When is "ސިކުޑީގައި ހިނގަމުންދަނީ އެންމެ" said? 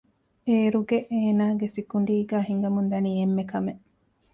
1.75-3.43